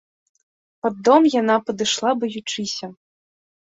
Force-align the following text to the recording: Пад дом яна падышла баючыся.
Пад 0.85 0.93
дом 1.09 1.29
яна 1.35 1.55
падышла 1.69 2.19
баючыся. 2.25 2.95